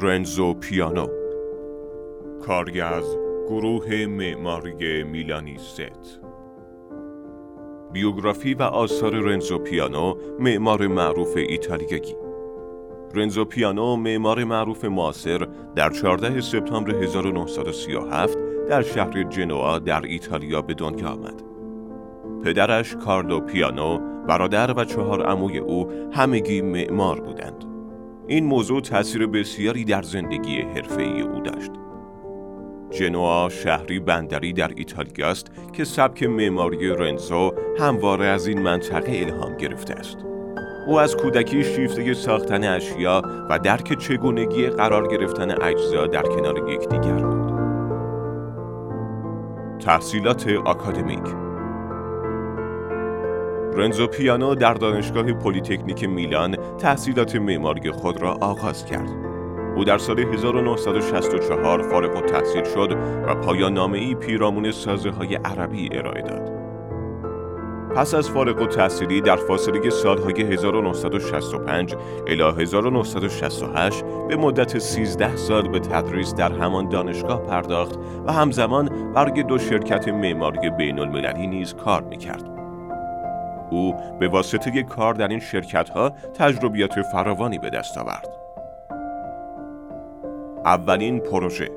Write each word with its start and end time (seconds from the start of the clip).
رنزو 0.00 0.54
پیانو 0.54 1.06
کاری 2.46 2.80
از 2.80 3.04
گروه 3.48 4.06
معماری 4.06 5.02
میلانیست 5.02 5.80
بیوگرافی 7.92 8.54
و 8.54 8.62
آثار 8.62 9.14
رنزو 9.14 9.58
پیانو 9.58 10.14
معمار 10.40 10.86
معروف 10.86 11.36
ایتالیایی 11.36 12.16
رنزو 13.14 13.44
پیانو 13.44 13.96
معمار 13.96 14.44
معروف 14.44 14.84
معاصر 14.84 15.48
در 15.76 15.90
14 15.90 16.40
سپتامبر 16.40 16.94
1937 16.94 18.38
در 18.68 18.82
شهر 18.82 19.22
جنوا 19.22 19.78
در 19.78 20.02
ایتالیا 20.02 20.62
به 20.62 20.74
دنیا 20.74 21.08
آمد. 21.08 21.42
پدرش 22.44 22.96
کارلو 22.96 23.40
پیانو، 23.40 23.98
برادر 24.28 24.72
و 24.72 24.84
چهار 24.84 25.26
عموی 25.26 25.58
او 25.58 25.90
همگی 26.12 26.62
معمار 26.62 27.20
بودند. 27.20 27.75
این 28.28 28.44
موضوع 28.44 28.80
تاثیر 28.80 29.26
بسیاری 29.26 29.84
در 29.84 30.02
زندگی 30.02 30.60
حرفه‌ای 30.60 31.20
او 31.20 31.40
داشت. 31.40 31.70
جنوا 32.90 33.48
شهری 33.48 33.98
بندری 34.00 34.52
در 34.52 34.70
ایتالیا 34.76 35.28
است 35.28 35.46
که 35.72 35.84
سبک 35.84 36.22
معماری 36.22 36.88
رنزو 36.88 37.52
همواره 37.78 38.26
از 38.26 38.46
این 38.46 38.62
منطقه 38.62 39.12
الهام 39.12 39.56
گرفته 39.56 39.94
است. 39.94 40.16
او 40.86 41.00
از 41.00 41.16
کودکی 41.16 41.64
شیفته 41.64 42.14
ساختن 42.14 42.64
اشیا 42.64 43.22
و 43.50 43.58
درک 43.58 43.98
چگونگی 43.98 44.66
قرار 44.66 45.08
گرفتن 45.08 45.62
اجزا 45.62 46.06
در 46.06 46.22
کنار 46.22 46.70
یکدیگر 46.70 47.14
بود. 47.14 47.56
تحصیلات 49.80 50.48
آکادمیک 50.48 51.45
رنزو 53.76 54.06
پیانو 54.06 54.54
در 54.54 54.74
دانشگاه 54.74 55.32
پلیتکنیک 55.32 56.04
میلان 56.04 56.56
تحصیلات 56.78 57.36
معماری 57.36 57.90
خود 57.90 58.22
را 58.22 58.32
آغاز 58.40 58.86
کرد. 58.86 59.10
او 59.76 59.84
در 59.84 59.98
سال 59.98 60.20
1964 60.20 61.82
فارغ 61.82 62.16
التحصیل 62.16 62.64
شد 62.64 62.96
و 63.26 63.34
پایان 63.34 63.72
نامه 63.72 63.98
ای 63.98 64.14
پیرامون 64.14 64.70
سازه 64.70 65.10
های 65.10 65.34
عربی 65.34 65.88
ارائه 65.92 66.22
داد. 66.22 66.52
پس 67.96 68.14
از 68.14 68.30
فارغ 68.30 68.60
التحصیلی 68.60 69.20
در 69.20 69.36
فاصله 69.36 69.90
سالهای 69.90 70.42
1965 70.42 71.94
الی 72.26 72.62
1968 72.62 74.04
به 74.28 74.36
مدت 74.36 74.78
13 74.78 75.36
سال 75.36 75.68
به 75.68 75.78
تدریس 75.78 76.34
در 76.34 76.52
همان 76.52 76.88
دانشگاه 76.88 77.42
پرداخت 77.42 77.98
و 78.26 78.32
همزمان 78.32 79.12
برای 79.12 79.42
دو 79.42 79.58
شرکت 79.58 80.08
معماری 80.08 80.70
بین 80.70 80.98
المللی 80.98 81.46
نیز 81.46 81.74
کار 81.74 82.02
می‌کرد. 82.02 82.55
او 83.70 83.94
به 84.20 84.28
واسطه 84.28 84.82
کار 84.82 85.14
در 85.14 85.28
این 85.28 85.40
شرکت 85.40 85.88
ها 85.88 86.10
تجربیات 86.10 87.02
فراوانی 87.02 87.58
به 87.58 87.70
دست 87.70 87.98
آورد. 87.98 88.28
اولین 90.64 91.20
پروژه 91.20 91.70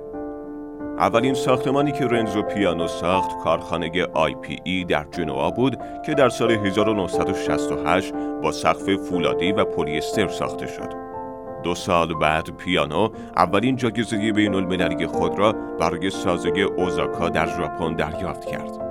اولین 0.99 1.33
ساختمانی 1.33 1.91
که 1.91 2.05
رنزو 2.05 2.41
پیانو 2.41 2.87
ساخت 2.87 3.37
کارخانه 3.43 4.07
آی 4.13 4.35
پی 4.35 4.59
ای 4.63 4.83
در 4.83 5.05
جنوا 5.11 5.51
بود 5.51 5.77
که 6.05 6.13
در 6.13 6.29
سال 6.29 6.51
1968 6.51 8.13
با 8.43 8.51
سقف 8.51 8.95
فولادی 8.95 9.51
و 9.51 9.65
پلیستر 9.65 10.27
ساخته 10.27 10.67
شد. 10.67 10.93
دو 11.63 11.75
سال 11.75 12.13
بعد 12.13 12.49
پیانو 12.57 13.09
اولین 13.37 13.75
جایزه 13.75 14.31
بین 14.31 14.55
المللی 14.55 15.07
خود 15.07 15.39
را 15.39 15.51
برای 15.79 16.09
سازه 16.09 16.49
اوزاکا 16.49 17.29
در 17.29 17.57
ژاپن 17.57 17.95
دریافت 17.95 18.45
کرد. 18.45 18.88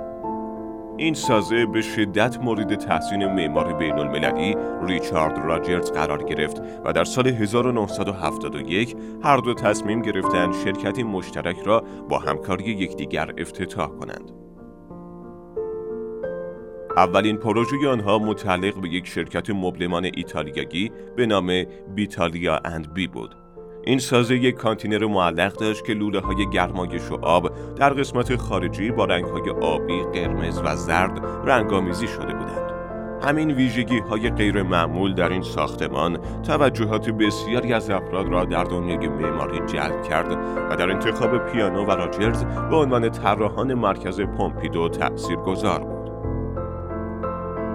این 0.99 1.13
سازه 1.13 1.65
به 1.65 1.81
شدت 1.81 2.37
مورد 2.37 2.75
تحسین 2.75 3.25
معمار 3.25 3.73
بین 3.73 3.99
المللی 3.99 4.55
ریچارد 4.81 5.37
راجرز 5.37 5.91
قرار 5.91 6.23
گرفت 6.23 6.61
و 6.85 6.93
در 6.93 7.03
سال 7.03 7.27
1971 7.27 8.95
هر 9.23 9.37
دو 9.37 9.53
تصمیم 9.53 10.01
گرفتند 10.01 10.53
شرکتی 10.53 11.03
مشترک 11.03 11.59
را 11.65 11.83
با 12.09 12.19
همکاری 12.19 12.63
یکدیگر 12.63 13.33
افتتاح 13.37 13.87
کنند. 13.87 14.31
اولین 16.97 17.37
پروژه 17.37 17.89
آنها 17.89 18.19
متعلق 18.19 18.81
به 18.81 18.89
یک 18.89 19.07
شرکت 19.07 19.49
مبلمان 19.49 20.05
ایتالیایی 20.15 20.91
به 21.15 21.25
نام 21.25 21.63
بیتالیا 21.95 22.59
اند 22.65 22.93
بی 22.93 23.07
بود 23.07 23.35
این 23.83 23.99
سازه 23.99 24.35
یک 24.35 24.55
کانتینر 24.55 25.05
معلق 25.05 25.53
داشت 25.53 25.85
که 25.85 25.93
لوله 25.93 26.19
های 26.19 26.49
گرمایش 26.49 27.11
و 27.11 27.25
آب 27.25 27.51
در 27.75 27.89
قسمت 27.89 28.35
خارجی 28.35 28.91
با 28.91 29.05
رنگ 29.05 29.25
های 29.25 29.49
آبی، 29.49 30.03
قرمز 30.13 30.61
و 30.63 30.75
زرد 30.75 31.25
رنگامیزی 31.45 32.07
شده 32.07 32.33
بودند. 32.33 32.69
همین 33.23 33.51
ویژگی 33.51 33.99
های 33.99 34.29
غیر 34.29 34.63
معمول 34.63 35.13
در 35.13 35.29
این 35.29 35.41
ساختمان 35.41 36.19
توجهات 36.43 37.09
بسیاری 37.09 37.73
از 37.73 37.89
افراد 37.89 38.27
را 38.27 38.45
در 38.45 38.63
دنیای 38.63 39.07
معماری 39.07 39.59
جلب 39.59 40.03
کرد 40.03 40.31
و 40.71 40.75
در 40.75 40.91
انتخاب 40.91 41.37
پیانو 41.37 41.85
و 41.85 41.91
راجرز 41.91 42.43
به 42.43 42.75
عنوان 42.75 43.09
طراحان 43.09 43.73
مرکز 43.73 44.21
پومپیدو 44.21 44.89
تأثیر 44.89 45.35
گذار 45.35 45.79
بود. 45.79 45.98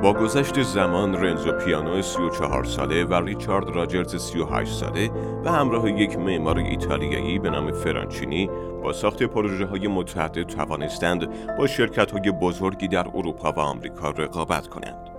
با 0.04 0.12
گذشت 0.12 0.62
زمان 0.62 1.14
رنزو 1.14 1.52
پیانو 1.52 2.02
34 2.02 2.64
ساله 2.64 3.04
و 3.04 3.14
ریچارد 3.14 3.70
راجرز 3.70 4.16
38 4.16 4.72
ساله 4.72 5.10
به 5.44 5.50
همراه 5.50 5.90
یک 5.90 6.18
معمار 6.18 6.58
ایتالیایی 6.58 7.38
به 7.38 7.50
نام 7.50 7.72
فرانچینی 7.72 8.50
با 8.82 8.92
ساخت 8.92 9.22
پروژه 9.22 9.66
های 9.66 9.88
متعدد 9.88 10.42
توانستند 10.42 11.28
با 11.58 11.66
شرکت 11.66 12.10
های 12.10 12.30
بزرگی 12.30 12.88
در 12.88 13.08
اروپا 13.14 13.52
و 13.52 13.60
آمریکا 13.60 14.10
رقابت 14.10 14.68
کنند. 14.68 15.10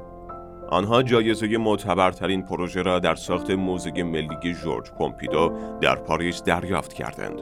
آنها 0.70 1.04
جایزه 1.04 1.58
معتبرترین 1.58 2.42
پروژه 2.42 2.82
را 2.82 3.00
در 3.00 3.16
ساخت 3.16 3.52
موزه 3.52 4.04
ملی 4.04 4.54
جورج 4.64 4.92
پومپیدو 4.92 5.52
در 5.82 5.96
پاریس 5.96 6.44
دریافت 6.44 6.94
کردند. 6.94 7.42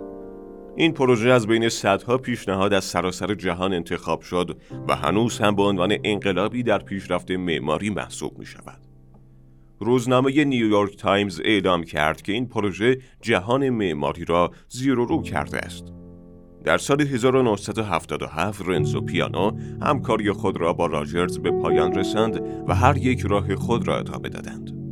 این 0.76 0.94
پروژه 0.94 1.30
از 1.30 1.48
بین 1.48 1.70
صدها 1.70 2.18
پیشنهاد 2.18 2.74
از 2.74 2.84
سراسر 2.84 3.34
جهان 3.34 3.74
انتخاب 3.74 4.22
شد 4.22 4.58
و 4.88 4.96
هنوز 4.96 5.40
هم 5.40 5.56
به 5.56 5.64
عنوان 5.64 5.98
انقلابی 6.04 6.64
در 6.64 6.78
پیشرفت 6.78 7.32
معماری 7.32 7.90
محسوب 7.90 8.40
می 8.40 8.46
شود. 8.46 8.80
روزنامه 9.80 10.44
نیویورک 10.44 10.98
تایمز 10.98 11.42
اعلام 11.44 11.84
کرد 11.84 12.22
که 12.22 12.32
این 12.32 12.48
پروژه 12.48 12.98
جهان 13.22 13.70
معماری 13.70 14.26
را 14.26 14.52
زیر 14.70 15.00
و 15.00 15.06
رو 15.06 15.22
کرده 15.22 15.58
است. 15.58 15.84
در 16.64 16.78
سال 16.78 17.02
1977 17.02 18.62
رنزو 18.66 19.02
پیانو 19.02 19.52
همکاری 19.82 20.32
خود 20.32 20.58
را 20.58 20.74
با 20.74 20.86
راجرز 20.86 21.38
به 21.40 21.52
پایان 21.52 21.94
رساند 21.94 22.42
و 22.68 22.76
هر 22.76 22.98
یک 22.98 23.22
راه 23.22 23.56
خود 23.56 23.88
را 23.88 24.00
ادامه 24.00 24.30
دادند. 24.30 24.83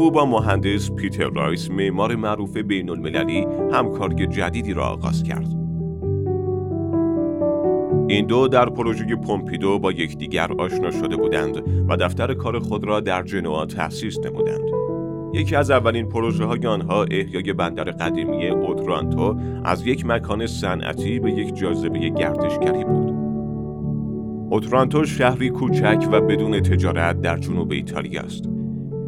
او 0.00 0.10
با 0.10 0.26
مهندس 0.26 0.90
پیتر 0.90 1.28
رایس 1.28 1.70
معمار 1.70 2.16
معروف 2.16 2.56
بین 2.56 2.90
المللی 2.90 3.46
همکاری 3.72 4.26
جدیدی 4.26 4.72
را 4.74 4.84
آغاز 4.84 5.22
کرد. 5.22 5.46
این 8.08 8.26
دو 8.26 8.48
در 8.48 8.68
پروژه 8.68 9.16
پومپیدو 9.16 9.78
با 9.78 9.92
یکدیگر 9.92 10.52
آشنا 10.58 10.90
شده 10.90 11.16
بودند 11.16 11.62
و 11.88 11.96
دفتر 11.96 12.34
کار 12.34 12.58
خود 12.58 12.84
را 12.84 13.00
در 13.00 13.22
جنوا 13.22 13.66
تأسیس 13.66 14.18
نمودند. 14.18 14.70
یکی 15.34 15.56
از 15.56 15.70
اولین 15.70 16.08
پروژه 16.08 16.44
های 16.44 16.66
آنها 16.66 17.04
احیای 17.04 17.52
بندر 17.52 17.84
قدیمی 17.84 18.48
اودرانتو 18.48 19.36
از 19.64 19.86
یک 19.86 20.06
مکان 20.06 20.46
صنعتی 20.46 21.18
به 21.18 21.32
یک 21.32 21.54
جاذبه 21.54 22.08
گردشگری 22.08 22.84
بود. 22.84 23.14
اوترانتو 24.50 25.04
شهری 25.04 25.50
کوچک 25.50 26.08
و 26.12 26.20
بدون 26.20 26.60
تجارت 26.60 27.20
در 27.20 27.36
جنوب 27.36 27.72
ایتالیا 27.72 28.22
است. 28.22 28.59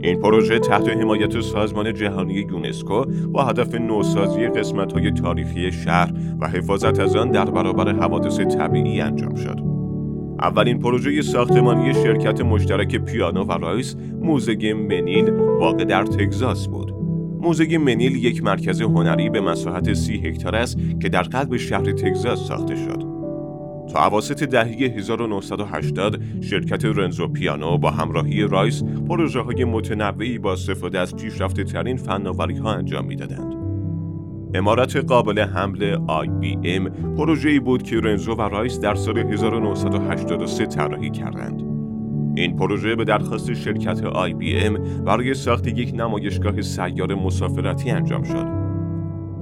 این 0.02 0.20
پروژه 0.20 0.58
تحت 0.58 0.88
حمایت 0.88 1.40
سازمان 1.40 1.94
جهانی 1.94 2.34
یونسکو 2.34 3.04
با 3.04 3.44
هدف 3.44 3.74
نوسازی 3.74 4.46
قسمت‌های 4.46 5.10
تاریخی 5.10 5.72
شهر 5.72 6.12
و 6.40 6.48
حفاظت 6.48 7.00
از 7.00 7.16
آن 7.16 7.30
در 7.30 7.44
برابر 7.44 7.92
حوادث 7.92 8.40
طبیعی 8.40 9.00
انجام 9.00 9.34
شد. 9.34 9.58
اولین 10.40 10.78
پروژه 10.78 11.22
ساختمانی 11.22 11.94
شرکت 11.94 12.40
مشترک 12.40 12.96
پیانو 12.96 13.44
و 13.44 13.52
رایس 13.52 13.96
موزه 14.22 14.74
منیل 14.74 15.30
واقع 15.30 15.84
در 15.84 16.04
تگزاس 16.04 16.68
بود. 16.68 16.92
موزه 17.40 17.78
منیل 17.78 18.24
یک 18.24 18.44
مرکز 18.44 18.80
هنری 18.80 19.30
به 19.30 19.40
مساحت 19.40 19.92
سی 19.92 20.14
هکتار 20.14 20.56
است 20.56 20.78
که 21.00 21.08
در 21.08 21.22
قلب 21.22 21.56
شهر 21.56 21.92
تگزاس 21.92 22.48
ساخته 22.48 22.76
شد. 22.76 23.11
تا 23.92 23.98
اواسط 23.98 24.42
دهه 24.42 24.66
1980 24.66 26.42
شرکت 26.42 26.84
رنزو 26.84 27.28
پیانو 27.28 27.78
با 27.78 27.90
همراهی 27.90 28.42
رایس 28.42 28.82
پروژه 29.08 29.40
های 29.40 29.64
متنوعی 29.64 30.38
با 30.38 30.52
استفاده 30.52 30.98
از 30.98 31.16
پیشرفته 31.16 31.64
ترین 31.64 31.96
فناوری 31.96 32.58
ها 32.58 32.72
انجام 32.72 33.04
می‌دادند. 33.04 33.54
عمارت 34.54 34.96
قابل 34.96 35.38
حمل 35.38 35.96
IBM 35.96 36.90
پروژه‌ای 37.16 37.60
بود 37.60 37.82
که 37.82 38.00
رنزو 38.00 38.34
و 38.34 38.40
رایس 38.40 38.80
در 38.80 38.94
سال 38.94 39.18
1983 39.18 40.66
طراحی 40.66 41.10
کردند. 41.10 41.62
این 42.36 42.56
پروژه 42.56 42.96
به 42.96 43.04
درخواست 43.04 43.54
شرکت 43.54 44.00
IBM 44.00 44.80
برای 45.04 45.34
ساخت 45.34 45.66
یک 45.66 45.94
نمایشگاه 45.94 46.62
سیار 46.62 47.14
مسافرتی 47.14 47.90
انجام 47.90 48.22
شد. 48.22 48.61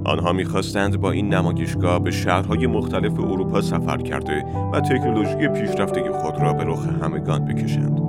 آنها 0.04 0.32
می‌خواستند 0.32 1.00
با 1.00 1.10
این 1.10 1.34
نمایشگاه 1.34 1.98
به 1.98 2.10
شهرهای 2.10 2.66
مختلف 2.66 3.20
اروپا 3.20 3.60
سفر 3.60 3.96
کرده 3.96 4.44
و 4.72 4.80
تکنولوژی 4.80 5.48
پیشرفته 5.48 6.12
خود 6.12 6.40
را 6.40 6.52
به 6.52 6.64
رخ 6.64 6.86
همگان 7.02 7.44
بکشند. 7.44 8.00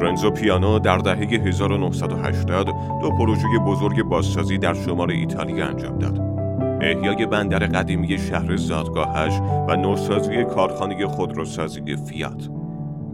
رنزو 0.00 0.30
پیانو 0.30 0.78
در 0.78 0.98
دهه 0.98 1.18
1980 1.18 2.66
دو 3.00 3.10
پروژه 3.10 3.58
بزرگ 3.66 4.02
بازسازی 4.02 4.58
در 4.58 4.74
شمال 4.74 5.10
ایتالیا 5.10 5.66
انجام 5.66 5.98
داد. 5.98 6.20
احیای 6.80 7.26
بندر 7.26 7.58
قدیمی 7.58 8.18
شهر 8.18 8.56
زادگاهش 8.56 9.40
و 9.68 9.76
نوسازی 9.76 10.44
کارخانه 10.44 11.06
خودروسازی 11.06 11.96
فیات. 11.96 12.59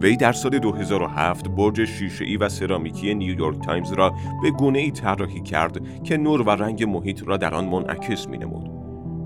وی 0.01 0.17
در 0.17 0.31
سال 0.31 0.59
2007 0.59 1.47
برج 1.47 1.85
شیشه‌ای 1.85 2.37
و 2.37 2.49
سرامیکی 2.49 3.15
نیویورک 3.15 3.65
تایمز 3.65 3.93
را 3.93 4.13
به 4.41 4.51
گونه 4.51 4.79
ای 4.79 4.91
طراحی 4.91 5.41
کرد 5.41 6.03
که 6.03 6.17
نور 6.17 6.41
و 6.41 6.49
رنگ 6.49 6.83
محیط 6.83 7.27
را 7.27 7.37
در 7.37 7.53
آن 7.55 7.65
منعکس 7.65 8.27
نمود. 8.27 8.69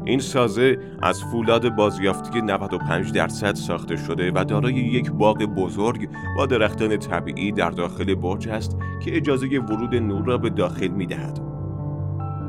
این 0.06 0.19
سازه 0.19 0.77
از 1.01 1.23
فولاد 1.23 1.75
بازیافتی 1.75 2.41
95 2.41 3.12
درصد 3.12 3.56
ساخته 3.56 3.95
شده 3.95 4.31
و 4.35 4.44
دارای 4.44 4.73
یک 4.73 5.12
باغ 5.12 5.38
بزرگ 5.38 6.09
با 6.38 6.45
درختان 6.45 6.97
طبیعی 6.97 7.51
در 7.51 7.69
داخل 7.69 8.15
برج 8.15 8.50
است 8.50 8.77
که 9.03 9.18
اجازه 9.18 9.47
ورود 9.47 9.95
نور 9.95 10.25
را 10.25 10.38
به 10.38 10.50
داخل 10.50 10.88
می 10.88 11.06
دهد. 11.06 11.39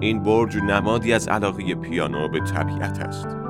این 0.01 0.23
برج 0.23 0.57
نمادی 0.57 1.13
از 1.13 1.29
علاقه 1.29 1.75
پیانو 1.75 2.29
به 2.29 2.41
طبیعت 2.41 2.99
است. 2.99 3.42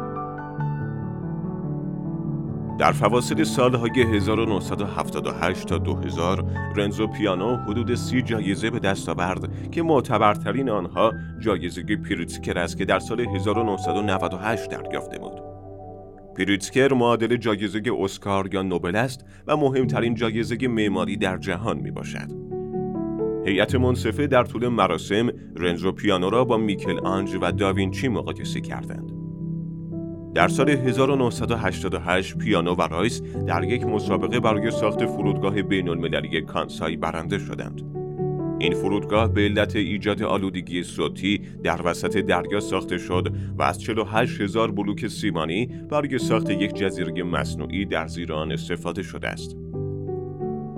در 2.78 2.92
فواصل 2.92 3.44
سالهای 3.44 4.02
1978 4.02 5.66
تا 5.66 5.78
2000 5.78 6.44
رنزو 6.76 7.06
پیانو 7.06 7.56
حدود 7.56 7.94
سی 7.94 8.22
جایزه 8.22 8.70
به 8.70 8.78
دست 8.78 9.08
آورد 9.08 9.70
که 9.70 9.82
معتبرترین 9.82 10.70
آنها 10.70 11.12
جایزه 11.40 11.82
پریتزکر 11.82 12.58
است 12.58 12.78
که 12.78 12.84
در 12.84 12.98
سال 12.98 13.20
1998 13.20 14.70
دریافت 14.70 15.18
نمود. 15.18 15.42
پریتزکر 16.36 16.94
معادل 16.94 17.36
جایزه 17.36 17.82
اسکار 18.00 18.54
یا 18.54 18.62
نوبل 18.62 18.96
است 18.96 19.24
و 19.46 19.56
مهمترین 19.56 20.14
جایزه 20.14 20.68
معماری 20.68 21.16
در 21.16 21.36
جهان 21.36 21.78
می 21.78 21.90
باشد. 21.90 22.28
هیئت 23.46 23.74
منصفه 23.74 24.26
در 24.26 24.44
طول 24.44 24.68
مراسم 24.68 25.30
رنزو 25.56 25.92
پیانو 25.92 26.30
را 26.30 26.44
با 26.44 26.56
میکل 26.56 26.98
آنج 27.06 27.38
و 27.40 27.52
داوینچی 27.52 28.08
مقایسه 28.08 28.60
کردند. 28.60 29.21
در 30.34 30.48
سال 30.48 30.70
1988 30.70 32.38
پیانو 32.38 32.74
و 32.74 32.82
رایس 32.82 33.22
در 33.22 33.64
یک 33.64 33.84
مسابقه 33.84 34.40
برای 34.40 34.70
ساخت 34.70 35.06
فرودگاه 35.06 35.62
بین 35.62 35.88
المللی 35.88 36.40
کانسای 36.40 36.96
برنده 36.96 37.38
شدند. 37.38 37.82
این 38.58 38.74
فرودگاه 38.74 39.32
به 39.32 39.40
علت 39.40 39.76
ایجاد 39.76 40.22
آلودگی 40.22 40.82
صوتی 40.82 41.38
در 41.62 41.80
وسط 41.84 42.16
دریا 42.16 42.60
ساخته 42.60 42.98
شد 42.98 43.34
و 43.58 43.62
از 43.62 43.80
48 43.80 44.40
هزار 44.40 44.70
بلوک 44.70 45.08
سیمانی 45.08 45.66
برای 45.66 46.18
ساخت 46.18 46.50
یک 46.50 46.74
جزیره 46.74 47.22
مصنوعی 47.22 47.84
در 47.84 48.06
زیر 48.06 48.32
آن 48.32 48.52
استفاده 48.52 49.02
شده 49.02 49.28
است. 49.28 49.56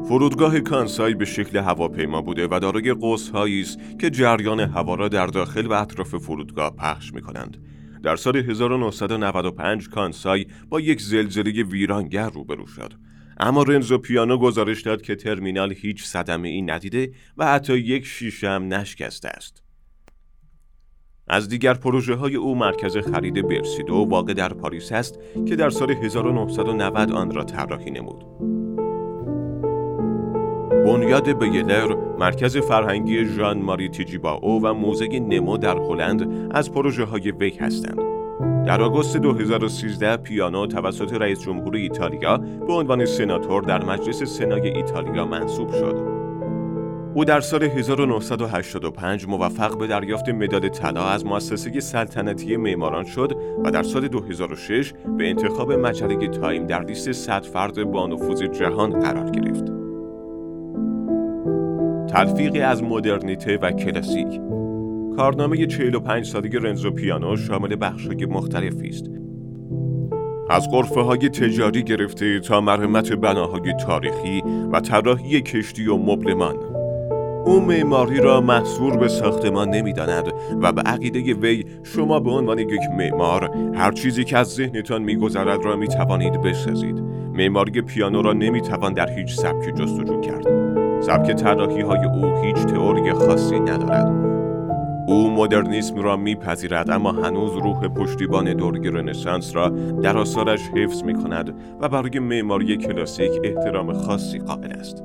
فرودگاه 0.09 0.61
کانسای 0.61 1.15
به 1.15 1.25
شکل 1.25 1.59
هواپیما 1.59 2.23
بوده 2.23 2.49
و 2.51 2.59
دارای 2.59 2.93
قوسهایی 2.93 3.61
است 3.61 3.79
که 4.01 4.11
جریان 4.11 4.61
هوا 4.61 4.95
را 4.95 5.09
در 5.09 5.27
داخل 5.27 5.67
و 5.67 5.73
اطراف 5.73 6.15
فرودگاه 6.15 6.77
پخش 6.77 7.15
می 7.15 7.21
کنند. 7.21 7.57
در 8.05 8.17
سال 8.17 8.37
1995 8.37 9.89
کانسای 9.89 10.47
با 10.69 10.81
یک 10.81 11.01
زلزله 11.01 11.63
ویرانگر 11.63 12.31
روبرو 12.31 12.67
شد. 12.67 12.93
اما 13.41 13.63
رنزو 13.63 13.99
پیانو 13.99 14.39
گزارش 14.39 14.83
داد 14.83 15.03
که 15.03 15.17
ترمینال 15.17 15.73
هیچ 15.73 16.05
صدمه 16.05 16.49
ای 16.49 16.63
ندیده 16.63 17.13
و 17.37 17.47
حتی 17.47 17.79
یک 17.79 18.07
شیشه 18.07 18.49
هم 18.49 18.75
نشکسته 18.75 19.29
است. 19.29 19.63
از 21.29 21.49
دیگر 21.49 21.75
پروژه 21.75 22.15
های 22.15 22.37
او 22.37 22.55
مرکز 22.55 22.97
خرید 22.97 23.49
برسیدو 23.49 23.95
واقع 23.95 24.35
در 24.35 24.55
پاریس 24.55 24.93
است 24.93 25.19
که 25.49 25.57
در 25.57 25.71
سال 25.71 25.91
1990 25.91 27.13
آن 27.13 27.31
را 27.31 27.45
طراحی 27.45 27.91
نمود. 27.91 28.64
بنیاد 30.85 31.39
بیلر، 31.39 31.95
مرکز 32.19 32.57
فرهنگی 32.57 33.25
ژان 33.25 33.63
ماری 33.63 33.89
تیجیباو 33.89 34.63
و 34.63 34.75
موزه 34.75 35.09
نمو 35.09 35.57
در 35.59 35.79
هلند 35.79 36.51
از 36.55 36.73
پروژه 36.73 37.05
های 37.05 37.31
وی 37.31 37.51
هستند. 37.51 37.99
در 38.67 38.83
آگوست 38.83 39.17
2013 39.17 40.17
پیانو 40.17 40.67
توسط 40.67 41.13
رئیس 41.13 41.41
جمهور 41.41 41.77
ایتالیا 41.77 42.37
به 42.37 42.73
عنوان 42.73 43.05
سناتور 43.05 43.63
در 43.63 43.85
مجلس 43.85 44.23
سنای 44.23 44.69
ایتالیا 44.69 45.25
منصوب 45.25 45.73
شد. 45.73 45.97
او 47.15 47.25
در 47.25 47.41
سال 47.41 47.63
1985 47.63 49.27
موفق 49.29 49.79
به 49.79 49.87
دریافت 49.87 50.29
مدال 50.29 50.69
طلا 50.69 51.05
از 51.05 51.27
مؤسسه 51.27 51.81
سلطنتی 51.81 52.57
معماران 52.57 53.05
شد 53.05 53.37
و 53.65 53.71
در 53.71 53.83
سال 53.83 54.09
2006 54.09 54.93
به 55.19 55.29
انتخاب 55.29 55.73
مجله 55.73 56.29
تایم 56.29 56.67
در 56.67 56.85
لیست 56.85 57.13
100 57.13 57.43
فرد 57.43 57.85
با 57.85 58.07
نفوذ 58.07 58.43
جهان 58.43 59.01
قرار 59.01 59.31
گرفت. 59.31 59.74
تلفیقی 62.15 62.61
از 62.61 62.83
مدرنیته 62.83 63.59
و 63.63 63.71
کلاسیک. 63.71 64.41
کارنامه 65.17 65.67
45 65.67 66.27
سالگی 66.27 66.59
رنزو 66.59 66.91
پیانو 66.91 67.37
شامل 67.37 67.77
بخش‌های 67.81 68.27
مختلفی 68.27 68.89
است. 68.89 69.11
از 70.51 70.71
قرفه 70.71 71.01
های 71.01 71.29
تجاری 71.29 71.83
گرفته 71.83 72.41
تا 72.41 72.61
مرمت 72.61 73.13
بناهای 73.13 73.73
تاریخی 73.87 74.43
و 74.73 74.81
طراحی 74.81 75.41
کشتی 75.41 75.87
و 75.87 75.97
مبلمان. 75.97 76.57
او 77.47 77.61
معماری 77.61 78.21
را 78.21 78.41
محصور 78.41 78.97
به 78.97 79.09
ساختمان 79.09 79.69
نمی‌داند 79.69 80.33
و 80.63 80.73
به 80.73 80.83
عقیده 80.83 81.35
وی 81.35 81.65
شما 81.83 82.21
به 82.21 82.31
عنوان 82.31 82.59
یک 82.59 82.91
معمار 82.99 83.51
هر 83.75 83.93
چیزی 83.93 84.25
که 84.25 84.39
از 84.39 84.49
ذهنتان 84.49 85.03
میگذرد 85.03 85.65
را 85.65 85.77
می‌توانید 85.77 86.43
بسازید. 86.43 87.01
معماری 87.35 87.83
پیانو 87.83 88.23
را 88.23 88.33
نمی‌توان 88.33 88.93
در 88.93 89.11
هیچ 89.11 89.35
سبکی 89.35 89.73
جستجو 89.73 90.21
کرد. 90.21 90.54
سبک 91.07 91.33
طراحی 91.33 91.81
های 91.81 92.05
او 92.05 92.37
هیچ 92.43 92.57
تئوری 92.57 93.13
خاصی 93.13 93.61
ندارد 93.61 94.35
او 95.07 95.31
مدرنیسم 95.31 95.97
را 95.97 96.17
میپذیرد 96.17 96.91
اما 96.91 97.13
هنوز 97.13 97.53
روح 97.53 97.89
پشتیبان 97.89 98.53
دورگ 98.55 98.87
رنسانس 98.87 99.57
را 99.57 99.69
در 100.03 100.19
آثارش 100.19 100.61
حفظ 100.61 101.03
می 101.03 101.15
کند 101.15 101.55
و 101.81 101.89
برای 101.89 102.19
معماری 102.19 102.77
کلاسیک 102.77 103.31
احترام 103.45 103.93
خاصی 103.93 104.39
قائل 104.39 104.73
است. 104.73 105.03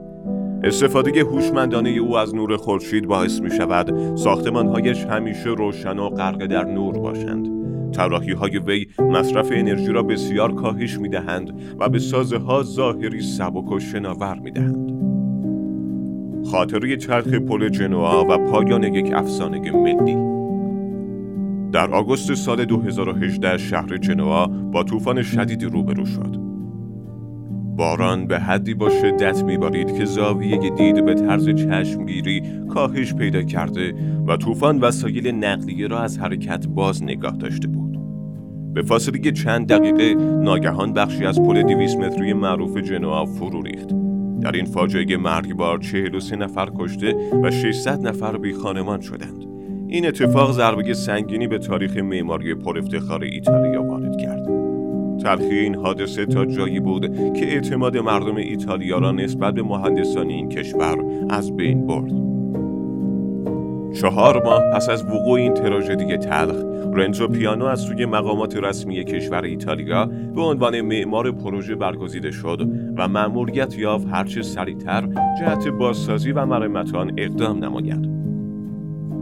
استفاده 0.63 1.23
هوشمندانه 1.23 1.89
او 1.89 2.17
از 2.17 2.35
نور 2.35 2.57
خورشید 2.57 3.07
باعث 3.07 3.41
می 3.41 3.51
شود 3.51 4.15
ساختمانهایش 4.15 5.05
همیشه 5.05 5.49
روشن 5.49 5.99
و 5.99 6.09
غرق 6.09 6.45
در 6.45 6.63
نور 6.63 6.97
باشند. 6.97 7.47
طراحی 7.91 8.31
های 8.31 8.59
وی 8.59 8.87
مصرف 8.99 9.49
انرژی 9.51 9.91
را 9.91 10.03
بسیار 10.03 10.55
کاهش 10.55 10.99
می 10.99 11.09
دهند 11.09 11.61
و 11.79 11.89
به 11.89 11.99
سازه 11.99 12.37
ها 12.37 12.63
ظاهری 12.63 13.21
سبک 13.21 13.71
و 13.71 13.79
شناور 13.79 14.39
می 14.39 14.51
دهند. 14.51 14.98
خاطره 16.45 16.97
چرخ 16.97 17.27
پل 17.27 17.69
جنوا 17.69 18.25
و 18.29 18.37
پایان 18.37 18.83
یک 18.83 19.13
افسانه 19.13 19.71
ملی 19.71 20.39
در 21.71 21.91
آگوست 21.91 22.33
سال 22.33 22.65
2018 22.65 23.57
شهر 23.57 23.97
جنوا 23.97 24.47
با 24.47 24.83
طوفان 24.83 25.21
شدیدی 25.21 25.65
روبرو 25.65 26.05
شد. 26.05 26.35
باران 27.77 28.27
به 28.27 28.39
حدی 28.39 28.73
با 28.73 28.89
شدت 28.89 29.43
میبارید 29.43 29.97
که 29.97 30.05
زاویه 30.05 30.57
دید 30.57 31.05
به 31.05 31.13
طرز 31.13 31.49
چشمگیری 31.49 32.41
کاهش 32.69 33.13
پیدا 33.13 33.41
کرده 33.41 33.93
و 34.27 34.37
طوفان 34.37 34.79
وسایل 34.79 35.31
نقلیه 35.31 35.87
را 35.87 35.99
از 35.99 36.19
حرکت 36.19 36.67
باز 36.67 37.03
نگاه 37.03 37.37
داشته 37.37 37.67
بود. 37.67 37.99
به 38.73 38.81
فاصله 38.81 39.31
چند 39.31 39.67
دقیقه 39.67 40.15
ناگهان 40.43 40.93
بخشی 40.93 41.25
از 41.25 41.41
پل 41.41 41.61
200 41.61 41.97
متری 41.97 42.33
معروف 42.33 42.77
جنوا 42.77 43.25
فرو 43.25 43.61
ریخت. 43.61 43.98
در 44.41 44.51
این 44.51 44.65
فاجعه 44.65 45.17
مرگبار 45.17 45.79
43 45.79 46.35
نفر 46.35 46.69
کشته 46.79 47.15
و 47.43 47.51
600 47.51 48.07
نفر 48.07 48.37
بی 48.37 48.53
خانمان 48.53 49.01
شدند. 49.01 49.45
این 49.87 50.07
اتفاق 50.07 50.51
ضربه 50.51 50.93
سنگینی 50.93 51.47
به 51.47 51.57
تاریخ 51.57 51.97
معماری 51.97 52.55
پرافتخار 52.55 53.23
ایتالیا 53.23 53.83
وارد 53.83 54.17
کرد. 54.17 54.47
تلخی 55.23 55.55
این 55.55 55.75
حادثه 55.75 56.25
تا 56.25 56.45
جایی 56.45 56.79
بود 56.79 57.33
که 57.33 57.45
اعتماد 57.45 57.97
مردم 57.97 58.35
ایتالیا 58.35 58.97
را 58.97 59.11
نسبت 59.11 59.53
به 59.53 59.63
مهندسان 59.63 60.29
این 60.29 60.49
کشور 60.49 60.97
از 61.29 61.55
بین 61.55 61.87
برد. 61.87 62.29
چهار 63.93 64.43
ماه 64.43 64.63
پس 64.73 64.89
از 64.89 65.03
وقوع 65.03 65.39
این 65.39 65.53
تراژدی 65.53 66.17
تلخ 66.17 66.55
رنزو 66.93 67.27
پیانو 67.27 67.65
از 67.65 67.79
سوی 67.79 68.05
مقامات 68.05 68.57
رسمی 68.57 69.03
کشور 69.03 69.43
ایتالیا 69.43 70.05
به 70.35 70.41
عنوان 70.41 70.81
معمار 70.81 71.31
پروژه 71.31 71.75
برگزیده 71.75 72.31
شد 72.31 72.67
و 72.99 73.07
مأموریت 73.07 73.77
یافت 73.77 74.07
هرچه 74.11 74.41
سریعتر 74.41 75.09
جهت 75.39 75.67
بازسازی 75.67 76.31
و 76.31 76.45
مرمت 76.45 76.95
آن 76.95 77.11
اقدام 77.17 77.65
نماید 77.65 78.09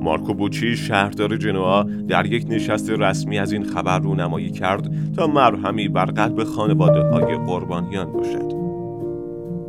مارکو 0.02 0.34
بوچی 0.34 0.78
شهردار 0.78 1.38
جنوا 1.38 1.84
در 1.84 2.26
یک 2.26 2.46
نشست 2.50 2.90
رسمی 2.90 3.40
از 3.40 3.52
این 3.52 3.64
خبر 3.64 4.00
رونمایی 4.00 4.52
کرد 4.52 5.14
تا 5.16 5.28
مرهمی 5.28 5.88
بر 5.88 6.06
قلب 6.06 6.44
خانواده 6.44 7.02
های 7.02 7.38
قربانیان 7.38 8.12
باشد 8.12 8.54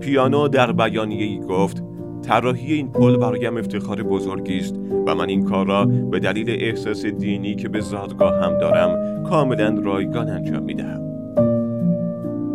پیانو 0.01 0.49
در 0.49 0.73
بیانیه 0.73 1.25
ای 1.25 1.41
گفت 1.41 1.83
طراحی 2.23 2.73
این 2.73 2.93
پل 2.93 3.17
برایم 3.17 3.57
افتخار 3.57 4.03
بزرگی 4.03 4.59
است 4.59 4.75
و 5.07 5.15
من 5.15 5.29
این 5.29 5.45
کار 5.45 5.67
را 5.67 5.85
به 5.85 6.19
دلیل 6.19 6.51
احساس 6.51 7.07
دینی 7.07 7.55
که 7.55 7.69
به 7.69 7.81
زادگاه 7.81 8.45
هم 8.45 8.59
دارم 8.59 9.23
کاملا 9.25 9.81
رایگان 9.85 10.29
انجام 10.29 10.63
می 10.63 10.75
دهم. 10.75 11.08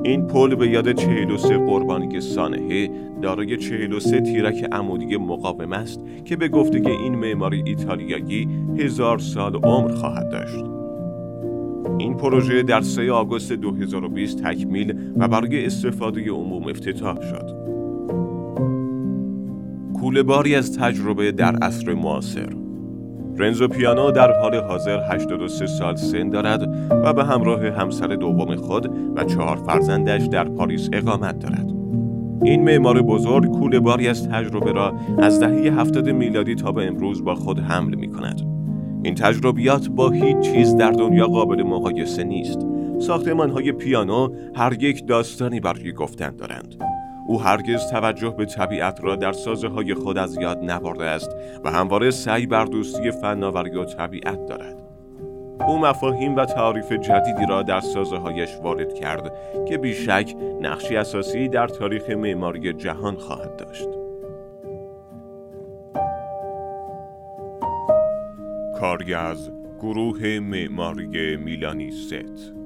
این 0.06 0.28
پل 0.28 0.56
به 0.56 0.68
یاد 0.68 0.92
43 0.92 1.58
قربانی 1.58 2.22
سانحه 2.22 2.90
دارای 3.22 3.58
43 3.58 4.22
تیرک 4.22 4.64
عمودی 4.72 5.18
مقاوم 5.18 5.74
است 5.74 6.00
که 6.26 6.36
به 6.36 6.48
گفته 6.48 6.82
این 6.90 7.16
معماری 7.16 7.64
ایتالیایی 7.66 8.48
هزار 8.78 9.20
سال 9.20 9.56
عمر 9.56 9.92
خواهد 9.92 10.30
داشت. 10.30 10.66
این 11.98 12.18
پروژه 12.18 12.64
در 12.64 12.82
3 12.82 13.12
آگوست 13.12 13.54
2020 13.54 14.44
تکمیل 14.44 15.14
و 15.18 15.28
برای 15.28 15.66
استفاده 15.66 16.32
عموم 16.32 16.68
افتتاح 16.68 17.22
شد. 17.22 17.64
کوله 19.94 20.24
باری 20.24 20.56
از 20.56 20.78
تجربه 20.78 21.32
در 21.32 21.56
عصر 21.56 21.94
معاصر 21.94 22.50
رنزو 23.38 23.68
پیانو 23.68 24.12
در 24.12 24.32
حال 24.42 24.56
حاضر 24.56 25.00
83 25.12 25.68
سال 25.68 25.96
سن 25.96 26.30
دارد 26.30 26.73
و 27.04 27.14
به 27.14 27.24
همراه 27.24 27.66
همسر 27.70 28.08
دوم 28.08 28.56
خود 28.56 28.92
و 29.16 29.24
چهار 29.24 29.56
فرزندش 29.56 30.26
در 30.26 30.44
پاریس 30.44 30.90
اقامت 30.94 31.40
دارد. 31.40 31.74
این 32.44 32.64
معمار 32.64 33.02
بزرگ 33.02 33.52
کوله 33.52 33.80
باری 33.80 34.08
از 34.08 34.30
تجربه 34.30 34.72
را 34.72 34.94
از 35.18 35.40
دهه 35.40 35.80
هفتاد 35.80 36.10
میلادی 36.10 36.56
تا 36.56 36.72
به 36.72 36.88
امروز 36.88 37.24
با 37.24 37.36
خود 37.36 37.60
حمل 37.60 37.96
می 37.96 38.08
کند. 38.08 38.42
این 39.04 39.16
تجربیات 39.16 39.90
با 39.90 40.10
هیچ 40.10 40.40
چیز 40.40 40.76
در 40.76 40.92
دنیا 40.92 41.28
قابل 41.28 41.64
مقایسه 41.64 42.24
نیست. 42.24 42.60
ساختمان 43.00 43.50
های 43.50 43.72
پیانو 43.72 44.30
هر 44.56 44.84
یک 44.84 45.08
داستانی 45.08 45.60
برای 45.60 45.92
گفتن 45.92 46.36
دارند. 46.36 46.76
او 47.28 47.42
هرگز 47.42 47.88
توجه 47.92 48.36
به 48.38 48.46
طبیعت 48.46 49.00
را 49.04 49.16
در 49.16 49.34
سازه 49.34 49.68
های 49.68 49.94
خود 49.94 50.18
از 50.18 50.38
یاد 50.42 50.60
نبرده 50.72 51.06
است 51.06 51.30
و 51.64 51.72
همواره 51.72 52.12
سعی 52.12 52.46
بر 52.46 52.66
دوستی 52.66 53.12
فناوری 53.12 53.78
و 53.78 53.86
طبیعت 53.86 54.46
دارد. 54.46 54.83
او 55.68 55.80
مفاهیم 55.80 56.36
و 56.36 56.46
تعاریف 56.46 56.92
جدیدی 56.92 57.46
را 57.50 57.64
در 57.64 57.80
سازه 57.80 58.18
هایش 58.18 58.58
وارد 58.64 58.94
کرد 58.94 59.34
که 59.68 59.78
بیشک 59.78 60.36
نقشی 60.62 60.96
اساسی 60.96 61.48
در 61.48 61.68
تاریخ 61.68 62.10
معماری 62.10 62.74
جهان 62.74 63.16
خواهد 63.16 63.56
داشت. 63.56 63.88
کارگز 68.80 69.50
گروه 69.80 70.40
معماری 70.40 71.38
میلانی 71.38 71.92
ست 71.92 72.63